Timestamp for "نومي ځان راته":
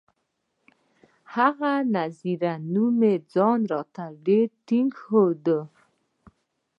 2.73-4.05